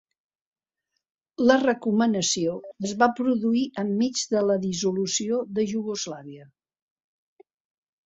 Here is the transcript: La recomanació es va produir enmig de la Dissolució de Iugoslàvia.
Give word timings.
La 1.51 1.57
recomanació 1.63 2.57
es 2.89 2.95
va 3.03 3.09
produir 3.21 3.67
enmig 3.85 4.25
de 4.35 4.45
la 4.49 4.59
Dissolució 4.67 5.41
de 5.61 5.71
Iugoslàvia. 5.77 6.53